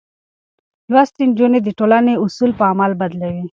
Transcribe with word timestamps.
لوستې 0.91 1.23
نجونې 1.29 1.59
د 1.63 1.69
ټولنې 1.79 2.13
اصول 2.25 2.51
په 2.59 2.63
عمل 2.71 2.91
بدلوي. 3.01 3.43